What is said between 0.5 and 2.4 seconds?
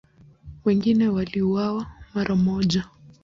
Wengine waliuawa mara